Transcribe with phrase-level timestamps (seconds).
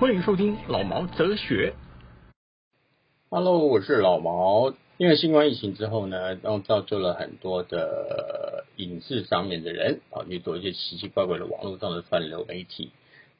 [0.00, 1.74] 欢迎收听老毛哲学。
[3.32, 4.74] Hello，我是老毛。
[4.98, 12.90] 因为新冠疫情之后呢，然后造就了很多的影视上面的人啊，去做一些奇奇怪怪的网络上的串流媒体。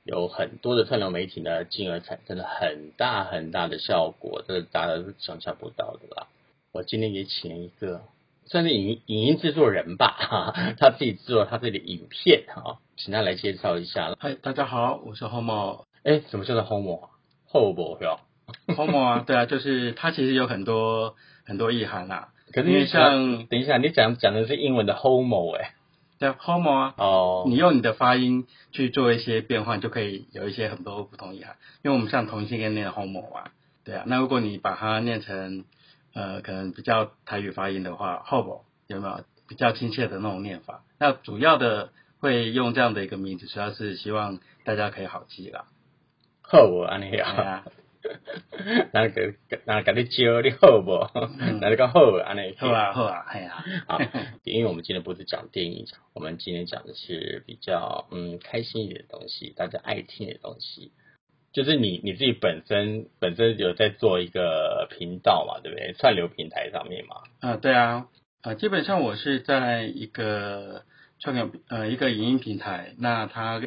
[0.05, 6.29] 有很多的串流媒体呢，进而产生了很大很大的效果，这个大家都是想象不到的啦。
[6.70, 8.02] 我今天也请了一个
[8.45, 14.15] 算是影影音制作人吧，哈 哈他自己制作他自己的影片哈，请他来介绍一下。
[14.20, 15.82] 嗨，大家好，我是 Homo。
[16.04, 17.09] 哎，什么叫做 homo 啊
[17.51, 18.20] ？homo 是吧？
[18.66, 22.29] Homo 啊，对啊，就是它其实有很多很多意涵啦。
[22.52, 25.74] 可是因为你像像等一下，你讲讲的是英文的 homo 哎、
[26.18, 31.57] 对啊，Homo 啊，哦，你用你的发音去做一些变换，就可以有一些很多不同意涵。
[31.82, 33.52] 因为我们像同性恋念 Homo 啊，
[33.84, 35.64] 对啊，那如果你把它念成
[36.12, 40.82] 呃可能比较台语发音的话，Homo 有没有比较亲切的那种念法？
[40.98, 45.66] 那主要的会用这样的一个名字，主要是希望大家可以好记啦。
[46.42, 47.64] 好无安尼对啊，啊，
[48.93, 49.34] 那个
[49.66, 51.06] 那甲你教你好不？
[51.60, 52.54] 那你讲好安尼。
[52.59, 53.98] 好啊，好啊，哎呀、好，
[54.45, 60.92] 因为我们今天不是讲电影，我们今天讲的是比较嗯开心一点的东西，大家爱听的东西。
[61.52, 65.92] 就是你你自己本身本身有在做一个频道嘛，对不对？
[65.98, 67.16] 串流平台上面嘛。
[67.41, 68.06] 啊，对啊，
[68.42, 70.84] 呃，基本上我是在一个
[71.19, 73.60] 串流呃一个影音平台，那它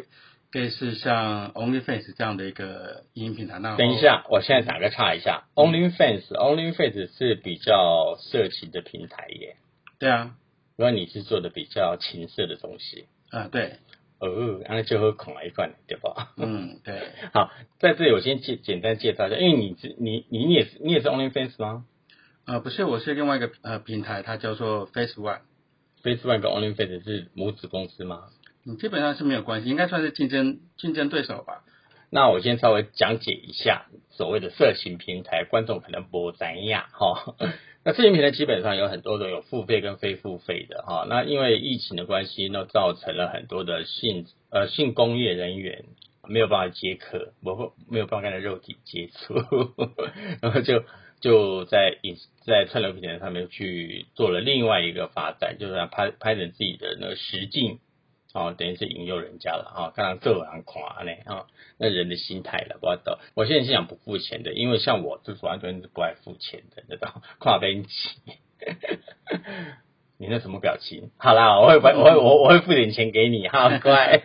[0.53, 3.59] 类似像 OnlyFans 这样的一个影音平台。
[3.59, 9.57] 那等一，下，我现在打个岔一下，OnlyFans，OnlyFans 是比较色情的平台耶，
[9.99, 10.35] 对啊，
[10.77, 13.77] 如果你是做的比较情色的东西，啊、对，
[14.19, 16.33] 哦，那就会恐来一罐，对吧？
[16.37, 17.01] 嗯， 对，
[17.33, 21.85] 好，在这里我先简简单介绍一下，因为你是你你你也是你也是 OnlyFans 吗
[22.45, 28.25] 呃，不是，我是另外一个呃平台，它叫做 Face One，？Facebook 跟 OnlyFans 是母子公司吗？
[28.65, 31.63] 嗯，基本上是没有关系，应该算是竞争竞争对手吧。
[32.09, 37.35] 那我先稍微讲解一下所谓的色情平台，观众可能不怎样哈。
[37.83, 41.05] 那色情平台基本上有很多种，有付费跟非付费的哈。
[41.09, 45.85] 那因为疫情的关系，那造成了很多的性呃性工业人员
[46.27, 49.33] 没有办法接客，没没有办法跟他肉体接触，
[50.41, 50.85] 然后就
[51.19, 52.15] 就在影
[52.45, 57.79] 在串流平台上面去做了另外一个发展，就是拍拍成自己的那个实境。
[58.33, 61.45] 哦，等于是引诱人家了啊，刚刚这人夸呢啊，
[61.77, 63.19] 那人的心态了，不知道。
[63.35, 67.21] 我现在是想不付钱的，因为像我就是完全是不爱付钱的，知道？
[67.37, 67.91] 跨边起，
[70.17, 71.11] 你那什么表情？
[71.17, 74.23] 好啦，我会我会我我会付点钱给你，哈，乖。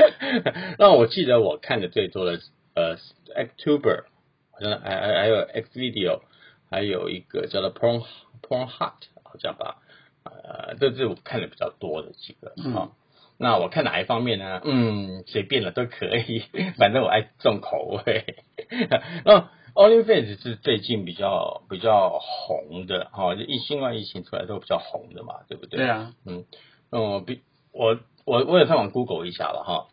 [0.78, 2.40] 那我记得我看的最多的
[2.74, 2.96] 呃
[3.34, 4.04] ，Actuber，
[4.50, 6.22] 好像还还还有 X Video，
[6.70, 8.02] 还有一个叫做 Porn
[8.40, 9.82] Porn Hut，好像吧，
[10.24, 12.54] 呃，这是我看的比较多的几个啊。
[12.64, 12.92] 嗯
[13.38, 14.60] 那我看哪一方面呢？
[14.64, 16.42] 嗯，随便了都可以，
[16.78, 18.24] 反正我爱重口味。
[19.24, 25.78] 那 OnlyFans 是最近比较比较红的哈，就疫新冠疫情出来都比较红的嘛，对不对？
[25.78, 26.44] 对啊，嗯，
[26.90, 27.42] 嗯，比
[27.72, 29.88] 我我我也上网 Google 一下了哈。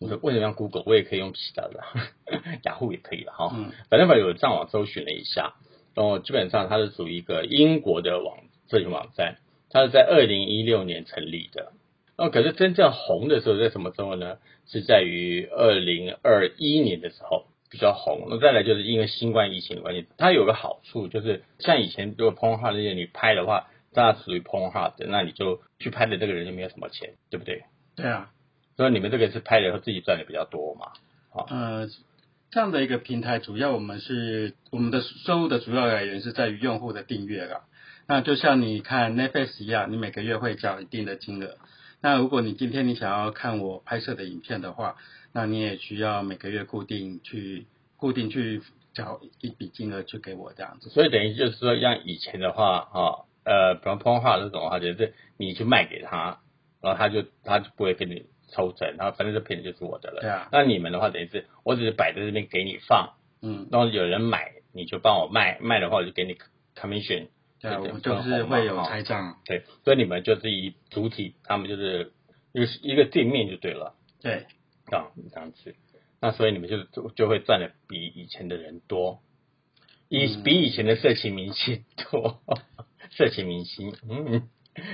[0.00, 0.82] 我说为什么要 Google？
[0.86, 1.84] 我也可以用其他的，
[2.64, 3.50] 雅虎也可以了哈。
[3.54, 5.52] 嗯反正我有上网搜寻了一下，
[5.94, 8.38] 然后基本上它是属于一个英国的网
[8.70, 9.36] 社群网站，
[9.68, 11.72] 它是在二零一六年成立的。
[12.20, 14.36] 哦，可是真正红的时候在什么时候呢？
[14.66, 18.26] 是在于二零二一年的时候比较红。
[18.28, 27.64] 那再来就是因为新冠疫情的关系，它有个好处就是像以前如果 p o n h 那些你拍的话，它属于 p o n h 的，那你就去拍的这个人就没有什么钱，对不对？
[27.96, 28.30] 对啊，
[28.76, 30.92] 所以你们这个是拍了以后自己赚的比较多嘛？
[31.48, 31.88] 呃，
[32.50, 37.62] 这样的一个平台，主要我们是我们的收入的主要来源是在于用户的订阅啦。
[38.06, 41.56] 那就像你看 Netflix 一样，你每个月会交一定的金额。
[42.02, 44.96] 那如果你今天你想要看我拍摄的影片的话，
[45.32, 47.66] 那你也需要每个月固定去
[47.96, 48.62] 固定去
[48.94, 50.88] 找一笔金额去给我这样子。
[50.88, 56.40] 所以等于就是说，像以前的话，哈、呃，比方 u b 这种的话，就是你去卖给他，
[56.80, 60.20] 然后他就他就不会给你抽成，然后反正这片就是我的了。
[60.22, 66.36] 对啊那你们的话，等于是我只是摆在这边给你放，嗯，然后有人买，你就帮我卖，卖的话我就给你
[66.74, 67.28] commission。
[67.60, 69.36] 对啊，我对们就是会有拆账。
[69.44, 72.12] 对，所以你们就是以主体，他们就是
[72.52, 74.46] 一个一个店面就对了，对，
[74.86, 75.74] 啊，这样子。
[76.20, 79.20] 那所以你们就就就会赚的比以前的人多。
[80.08, 82.40] 以嗯比以前的色情明星多，
[83.16, 84.48] 色情明星，嗯，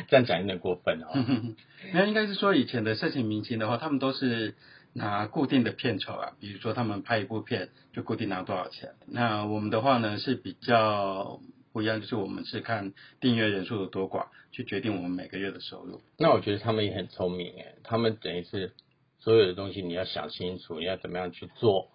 [0.09, 1.09] 这样讲有点过分哦。
[1.95, 4.57] 那应该是说以前的色情明星的话，他们都是
[4.93, 8.91] 拿固定的片酬啊，比如说他们拍一部片就固定拿多少钱。
[9.07, 11.41] 那我们的话呢是比较
[11.77, 16.01] 不一样，就是我们是看订阅人数的多寡去决定我们每个月的收入。
[16.17, 18.73] 那我觉得他们也很聪明诶，他们等于是
[19.19, 21.91] 所有的东西你要想清楚，你要怎么样去做，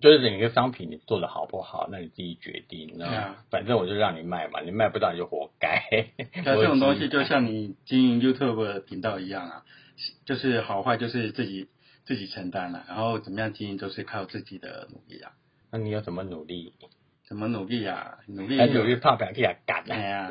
[0.00, 2.94] 就是整个商品你做的好不好，那你自己决定。
[2.98, 5.82] 那、反正我就让你卖嘛，你卖不到你就活该。
[6.44, 9.64] 那这种东西就像你经营 YouTube 的频道一样啊，
[10.24, 11.66] 就是好坏就是自己
[12.04, 15.32] 自己承担了、然后怎么样经营都是靠自己的努力啊。
[15.72, 16.74] 那你要怎么努力？
[17.26, 18.18] 怎么努力啊？
[18.28, 19.94] 努力很努力怕表给他赶啊！
[19.94, 20.30] 哎呀，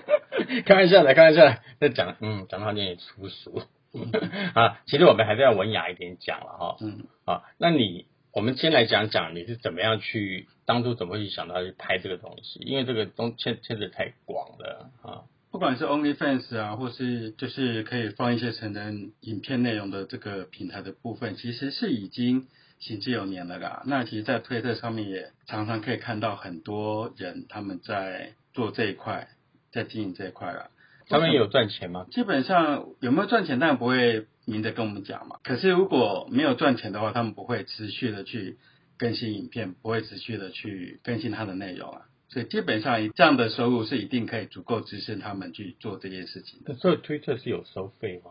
[0.64, 1.58] 开玩笑的，开玩笑的。
[1.78, 3.62] 那讲，嗯，讲到有点粗俗
[4.54, 4.80] 啊。
[4.86, 6.76] 其实我们还是要文雅一点讲了哈。
[6.80, 12.60] 嗯，啊，那你，我们先来讲讲你是怎么样去，当初怎么会去想到去拍这个东西？
[12.60, 15.22] 因为这个东牵牵扯太广了啊。
[15.52, 23.82] 不管是 OnlyFans 啊，或是就是可以放一些成人影片内容的这个平台的部分，其实是已经行之有年了啦。
[23.84, 29.28] 那其实，在推特上面也常常可以看到很多人他们在做这一块，
[29.70, 30.70] 在经营这一块啦。
[31.06, 32.06] 他们有赚钱吗？
[32.10, 35.36] 基本上有没有赚钱，当然不会明着跟我们讲嘛。
[35.44, 38.56] 可是如果没有赚钱的话，他们不会持续的去
[38.96, 42.02] 更新影片，不会持续的去更新它的内容啊。
[42.32, 46.74] 所以基本上这样的收入是一定可以足够支撑他们去做这件事情的。
[46.74, 48.30] 所以推特是有收费吗？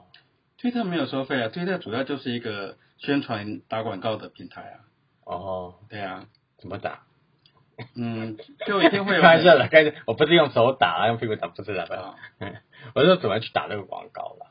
[0.57, 4.75] 推特没有收费啊，推特主要就是一个宣传打广告的平台啊。
[5.23, 6.25] 哦，对啊，
[6.57, 7.03] 怎么打？
[7.95, 12.15] 嗯，就一定会有 开玩笑的，我不是用手打，用屁股打，不是的。
[12.95, 14.47] 我是说怎么去打那个广告了？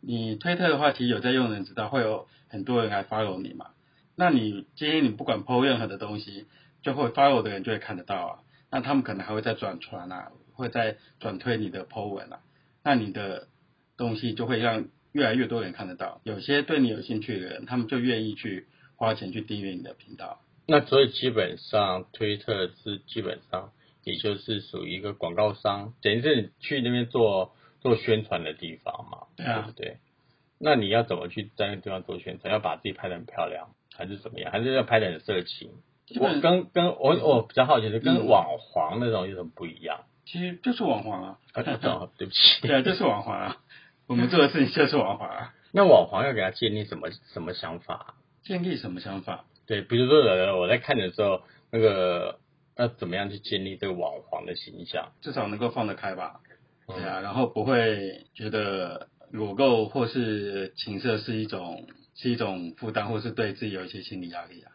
[0.00, 3.70] 你推特的话，其实有在用的人知道，会有很多人来 follow 你嘛。
[4.16, 6.46] 那你今天你不管 PO 任何的东西，
[6.82, 8.38] 就会 follow 的人就会看得到啊。
[8.72, 12.40] 那他们可能还会再转传啊，会再转推你的 PO 文啊。
[12.82, 13.46] 那你的
[13.96, 16.20] 东西就会让越来越多人看得到。
[16.24, 18.66] 有些对你有兴趣的人，他们就愿意去
[18.96, 20.40] 花钱去订阅你的频道。
[20.66, 23.72] 那所以基本上推特是基本上
[24.04, 29.98] 也就是属于一个广告商，等于是你去那边做做宣传的地方嘛，对啊不对？
[30.58, 32.50] 那你要怎么去在那个地方做宣传？
[32.52, 34.50] 要把自己拍得很漂亮，还是怎么样？
[34.50, 35.72] 还是要拍得很色情？
[36.20, 40.00] 我跟跟我我比较好奇的，跟嗯网黄那种有什么不一样？
[40.24, 41.38] 其实就是网黄啊。
[41.52, 43.56] 啊，哦对不起， 对啊，就是网黄啊。
[44.08, 45.54] 我们做的事情就是网黄啊。
[45.72, 48.14] 那网黄要给他建立什么什么想法？
[48.44, 49.44] 建立什么想法？
[49.66, 52.38] 对，比如说呃我在看的时候，那个
[52.76, 55.12] 要怎么样去建立这个网黄的形象？
[55.22, 56.40] 至少能够放得开吧。
[56.88, 64.72] 嗯对啊，然后不会觉得裸购或是情色是一种是一种负担，或是对自己有一些心理压力啊。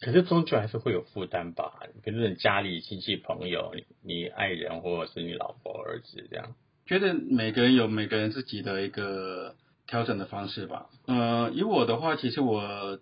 [0.00, 1.80] 可是终究还是会有负担吧？
[2.02, 6.54] 比如说你家里亲戚朋友、你爱人或者是你老婆儿子这样。
[6.86, 9.54] 觉得每个人有每个人自己的一个
[9.86, 10.86] 调整的方式吧。
[11.06, 12.98] 呃，以我的话，其实我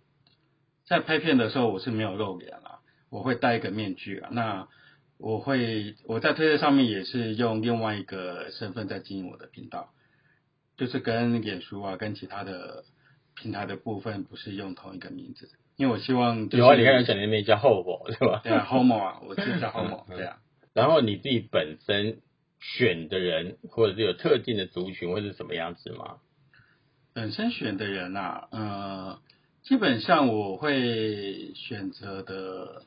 [0.85, 2.81] 在拍片的时候我是没有露脸啦，
[3.11, 4.29] 我会戴一个面具啊。
[4.33, 4.69] 那
[5.19, 9.93] 我会我在推特上面也是用另外一个身份在经营我的频道，
[10.77, 12.85] 就是跟脸书啊跟其他的
[13.35, 18.41] 平台的部分不是用同一个名字，因为我希望、就是、有啊，你刚才讲的那边叫后我是吧？
[18.43, 20.39] 对啊，homo 啊，我是叫 homo，嗯对啊。
[20.75, 22.19] 然后你自己本身
[22.59, 26.17] 选的人，或者是有特定的族群，会是什么样子吗？
[27.15, 29.21] 本身选的人啊，呃，
[29.63, 32.83] 基本上我会选择的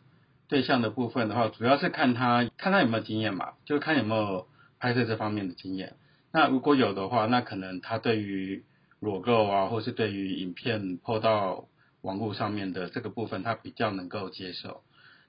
[0.50, 4.48] 对象的部分的话，主要是看他看他有没有经验嘛，就看有没有
[4.79, 5.95] 拍摄这方面的经验。
[6.33, 8.65] 那如果有的话，那可能他对于
[9.00, 11.67] 裸露啊，或是对于影片抛到
[12.01, 14.84] 网络上面的这个部分，他比较能够接受。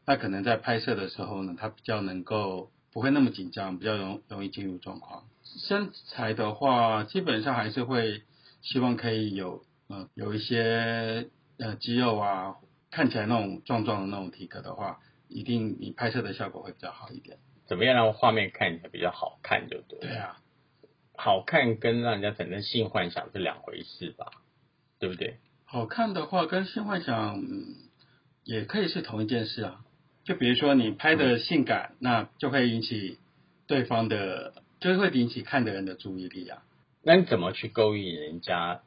[0.05, 5.25] 那可能在拍摄的时候呢，他比较能够不会那么紧张，比较容容易进入状况。
[5.45, 8.23] 身材的话，基本上还是会
[8.63, 12.57] 希望可以有呃有一些呃肌肉啊，
[12.91, 17.39] 看起来那种壮壮的那种体格的话，一定你拍摄的效果会比较好一点。
[17.67, 20.01] 怎么样让画面看起来比较好看，就对。
[20.01, 20.39] 对啊，
[21.17, 24.27] 好看跟让人家产生性幻想是两回事吧？
[24.99, 25.39] 对不对？
[25.73, 27.77] 好看的话跟性幻想、嗯、
[28.45, 29.81] 也可以是同一件事啊。
[30.23, 33.17] 就比如说你拍的性感，那就会引起
[33.67, 36.63] 对方的，就会引起看的人的注意力啊。
[37.03, 38.83] 那你怎么去勾引人家？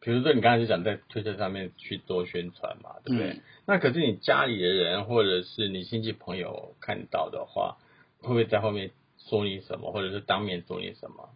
[0.00, 3.30] 比如说你刚才就讲在推特上面去做宣传嘛，对不对？
[3.30, 7.78] 嗯那可是你家里的人或者是你亲戚朋友看到的话，
[8.20, 11.30] 会不会在后面说你什么，或者是当面说你什么？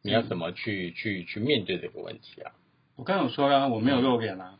[0.00, 2.52] 你要怎么去、去去面对这个问题啊？
[3.00, 4.56] 我刚刚有说啊，我没有露脸啊。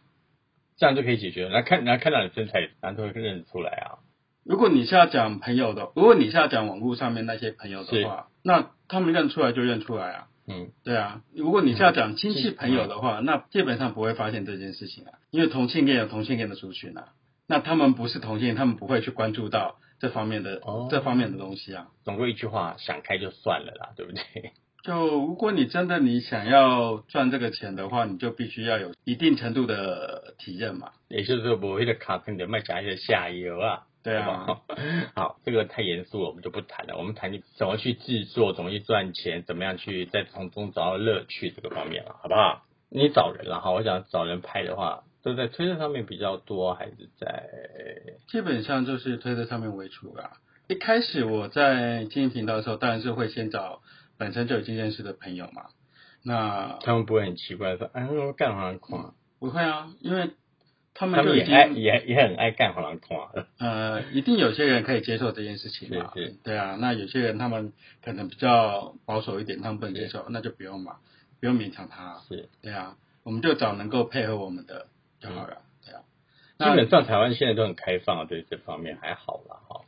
[0.79, 1.51] 这样就可以解决了。
[1.51, 3.99] 那看，然后看到你身材，然后都会认得出来啊。
[4.45, 10.29] 如果你是要讲朋友的，如果你是要讲网络上面那些朋友的话，那他们认出来就认出来啊。
[10.47, 17.09] 嗯，对啊，如果你是要讲亲戚朋友的话，那基本上不会发现这件事情啊，因为同性恋有同性恋的族群啊，
[17.47, 21.89] 那他们不是同性，他们不会去关注到这方面的、哦这方面的东西啊。
[22.05, 24.23] 总归一句话，想开就算了啦，对不对？
[24.83, 30.93] 就如果你真的你想要赚这个钱的话，你就必须要有一定程度的体验嘛。
[31.09, 33.87] 也就是说，我那个卡片的卖假一些下游啊。
[34.03, 34.61] 对好啊，
[35.15, 35.41] 好？
[35.45, 36.97] 这个太严肃了，我们就不谈了。
[36.97, 42.63] 我们谈你怎么去制作，怎么去赚钱，怎么样去在从中找到乐趣这个方面了，好不好？
[42.89, 47.51] 你找人了哈，我想找人拍的话，都在推特上面比较多，还是在
[48.27, 50.39] 基本上就是推特上面为主啦。
[50.67, 53.83] 一开始我在经营频道的时候，当然是会先找
[54.21, 55.71] 本身就已经认识的朋友嘛。
[56.23, 60.33] 那他们不会很奇怪说，哎，我干黄狂，不会啊，因为
[60.93, 66.13] 他们他们也爱也也很爱干黄狂的，呃，一定有些人可以接受这件事情嘛。
[66.15, 67.73] 是是对啊，那有些人他们
[68.05, 70.99] 可能比较保守一点，他们不能接受，那就不用嘛，
[71.41, 72.21] 不用勉强他。
[72.29, 72.51] 是。
[72.61, 74.89] 对啊，我们就找能够配合我们的
[75.21, 75.63] 就好了。
[75.87, 76.03] 对啊，
[76.59, 79.81] 基本上台湾现在都很开放，对这方面还好啦哈。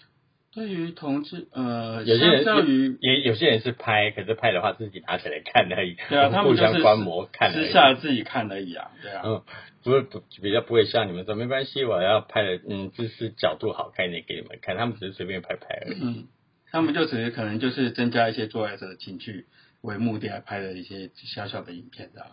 [0.55, 8.91] 对于同志，呃，有些人相较于也有些人是拍，可是拍的话自己拿起来看而已，对啊，他们互相就是观摩看私下自己看而已啊。
[9.01, 9.43] 对啊，嗯，
[9.83, 15.99] 不会不比较不会像你们说没关系，我要拍的嗯姿势角度好看一点给你们看，他们只是随便拍拍而已。
[16.03, 16.25] 嗯，
[16.71, 19.47] 他们就只是可能就是增加一些做爱者的情趣
[19.81, 22.29] 为目的来拍的一些小小的影片这样。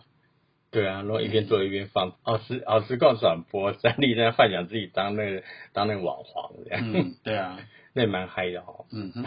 [0.70, 7.58] 对啊，然后一边做一边放，哦实哦实况转播，三立在幻想自己当那个当那个网黄这样，嗯，对啊，
[7.94, 8.84] 那也蛮嗨的哈。
[8.92, 9.24] 嗯哼。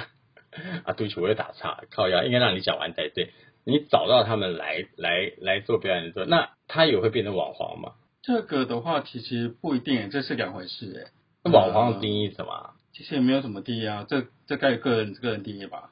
[0.85, 3.31] 啊，对不起，我又打岔，靠呀应该让你讲完才对。
[3.65, 7.93] 你找到他们来来来做表演的时候，那他也会变成网黄吗？
[8.21, 11.11] 这个的话，其实不一定，这是两回事哎。
[11.43, 12.73] 那网黄的定义是什么啊？
[12.93, 15.89] 其实也没有什么定义啊，这这该个人个人定义吧。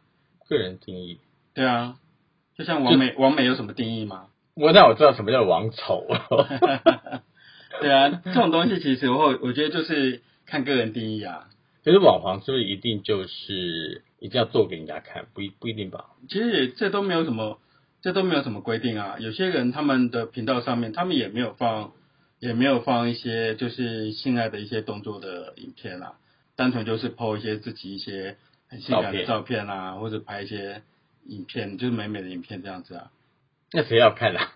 [0.48, 1.20] 个人定义。
[1.56, 1.96] 对啊，
[2.56, 4.28] 就像王美，王美有什么定义吗？
[4.54, 7.24] 我那我知道什么叫王丑了。
[7.82, 11.48] 对啊，这种东西其实我我觉得就是看个人定义啊。
[11.84, 15.26] 可是网黄是不是一定就是一定要做给人家看？
[15.34, 16.12] 不一不一定吧？
[16.30, 17.60] 其实也这都没有什么，
[18.02, 19.18] 这都没有什么规定啊。
[19.20, 21.94] 有些人他们的频道上面，他们也没有放，
[22.40, 26.16] 也没有放一些就是性爱的一些动作的影片啦，
[26.56, 30.84] 单纯就是 PO 一些自己一些很性感的照片啊，或者拍一些
[31.26, 33.12] 影片，就是美美的影片这样子啊。
[33.72, 34.52] 那谁要看啊？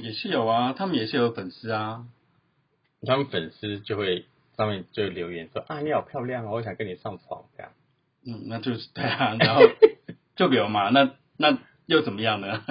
[0.00, 2.06] 也是有啊，他们也是有粉丝啊。
[3.06, 4.24] 他们粉丝就会
[4.56, 7.72] 上面就留言说啊，你好漂亮哦，我想跟你上床这样。
[8.26, 9.62] 嗯，那就是对啊，然后
[10.34, 12.64] 就留嘛，那 那又怎么样呢？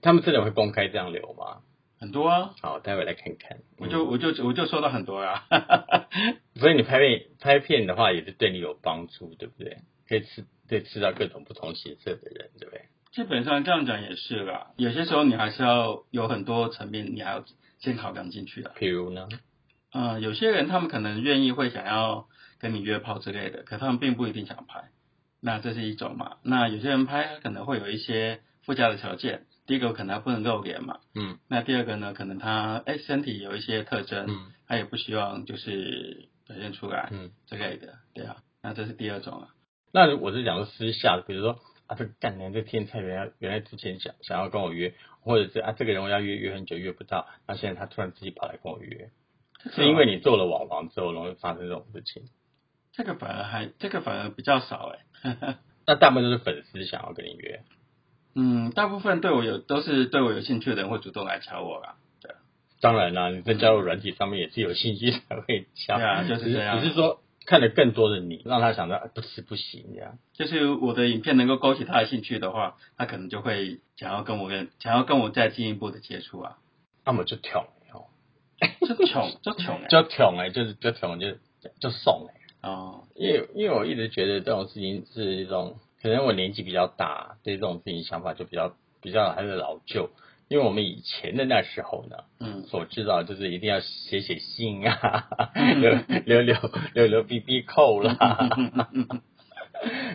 [0.00, 1.62] 他们真的会公开这样留吗？
[1.98, 3.58] 很多啊，好，待会来看看。
[3.78, 5.46] 我就我就我就收到很多啊。
[6.56, 9.78] 所以你拍片拍片的话，也是对你有帮助，对不对？
[10.08, 12.82] 可以吃可以吃到各种不同形色的人，对不对？
[13.12, 17.44] 基本上这样讲也是啦，有些时候你还是要有很多层面，你还要
[17.78, 18.72] 先考量进去的。
[18.76, 19.28] 比如呢？
[19.92, 24.84] 嗯、有些人他们可能愿意会想要跟你约炮之类的，可他们并不一定想拍。
[25.40, 26.36] 那这是一种嘛？
[26.42, 37.32] 那有些人拍可能会有一些附加的条件，第一个可能他不能露脸嘛，嗯那第二个呢，可能他哎身体有一些特征，嗯他也不希望就是表现出来嗯。
[37.46, 39.48] 之类的，对啊，那这是第二种啊。
[39.92, 49.10] 那我是讲说私下的，比如说啊，这个干娘这天才原来原来之前想想要跟我约，或者是啊这个人我要约约很久约不到，那现在他突然自己跑来跟我约，
[49.70, 52.24] 是因为你做了网黄之后容易发生这种事情。
[52.92, 55.58] 这个反而还这个反而比较少哎。
[55.86, 57.64] 那大部分都是粉丝想要跟你约，
[58.34, 61.96] 嗯，大部分对我有都是对我有兴趣的人会主动来敲我啦。
[62.20, 62.30] 对
[62.80, 70.18] 当然啦，你在交友软体上面也是有信息才会敲，对啊就是这样只是说看了更多的你，让他想到啊不吃不行这样。
[70.34, 76.58] 就是我的影片能够勾起他的兴趣的话，他可能就会想要跟我跟想要跟我再进一步的接触啊。
[77.04, 77.66] 那么就挑哦，
[78.86, 79.88] 就穷，就穷哎。
[79.88, 81.32] 就挑哎，就是就穷就
[81.80, 82.68] 就送哎。
[82.68, 90.10] 哦，因为因为我一直觉得这种事情是一种，可能我年纪比较大，对这种事情想法就比较比较还是老旧。
[90.48, 95.28] 因为我们以前的那时候呢，嗯，所知道就是一定要写写信啊，
[95.80, 95.94] 留
[96.26, 96.56] 留留
[96.92, 98.18] 留留 B B 扣啦。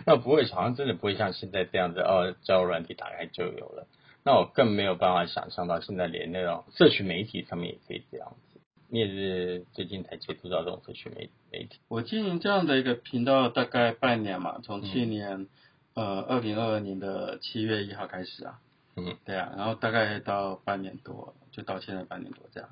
[0.06, 3.88] 那不会，好像真的不会像现在这样子哦，交友软体打开就有了。
[4.28, 8.60] 那我更没有办法想象到现在连那种社群媒体上面也可以这样子。
[8.90, 15.48] 你也是最近才接触到这种社群媒媒体，我经营这样的一个频道大概半年嘛，从去年、
[15.94, 18.58] 呃二零二二年的七月一号开始啊。
[18.96, 22.68] 嗯，对啊，然后大概到半年多，就到现在半年多这样。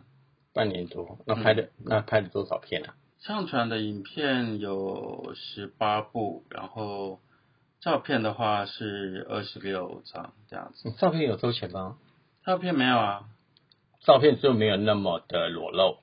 [0.52, 2.94] 半年多，那拍的、那拍了多少片啊？
[3.20, 7.18] 上传的影片有十八部，然后
[7.80, 10.88] 照片的话是二十六张这样子。
[10.88, 11.99] 你照片有收钱吗？
[12.45, 13.25] 照片没有啊，
[14.00, 15.99] 照片就没有那么的裸露。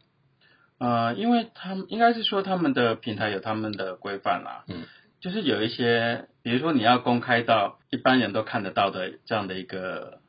[0.80, 4.84] 呃，因为他们应该是说他们的平台有他们的规范啦，嗯，
[5.22, 10.20] 就是有一些，比如说你要公开到一般人都看得到的这样的一个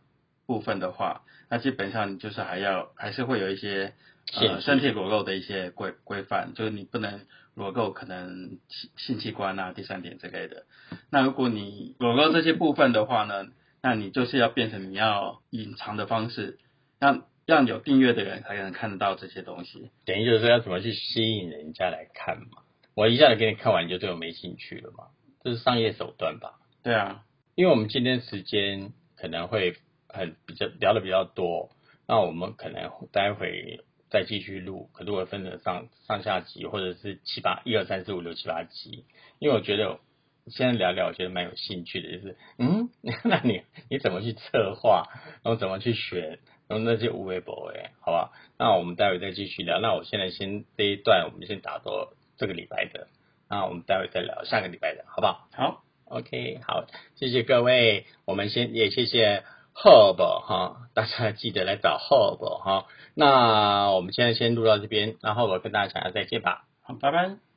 [0.46, 3.94] 部分的话，那基本上你就是还要还是会有一些
[4.32, 7.20] 呃身体裸露的一些规规范，就是你不能
[7.54, 10.64] 裸露可能性性器官啊、第三点之类的。
[11.10, 13.46] 那如果你裸露这些部分的话呢，
[13.82, 16.58] 那你就是要变成你要隐藏的方式，
[16.98, 19.90] 让让有订阅的人才能看得到这些东西。
[20.04, 22.62] 等于就是说要怎么去吸引人家来看嘛？
[22.94, 25.08] 我一下子给你看完，你就对我没兴趣了嘛？
[25.42, 26.60] 这是商业手段吧？
[26.82, 29.76] 对啊，因为我们今天时间可能会
[30.08, 31.70] 很比较聊的比较多，
[32.06, 39.04] 那我们可能待会再继续录，可是我分成上上下集或者是七八一二三四五六七八集，
[39.40, 39.98] 因为我觉得
[40.46, 42.90] 现在聊聊，我觉得蛮有兴趣的，就是嗯，
[43.24, 45.08] 那你你怎么去策划，
[45.42, 48.30] 然后怎么去选，然后那些无微博哎，好吧？
[48.56, 49.80] 那我们待会再继续聊。
[49.80, 53.08] 那我现在先这一段，我们先打到这个礼拜的，
[53.50, 55.48] 那我们待会再聊下个礼拜的，好不好？
[55.52, 59.42] 好，OK，好，谢谢各位，我们先也谢谢
[59.74, 62.86] Hub 哈，大家记得来找 Hub 哈。
[63.14, 66.64] 那我们现在先录到这边，然后我跟大家讲下再见吧。
[66.82, 67.53] 好，拜拜。